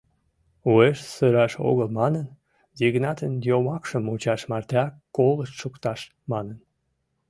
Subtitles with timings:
[0.71, 2.27] Уэш сыраш огыл манын,
[2.81, 5.99] Йыгнатын йомакшым мучаш мартеак колышт шукташ
[6.31, 6.57] манын.